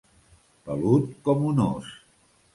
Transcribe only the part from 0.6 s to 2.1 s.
Pelut com un ós.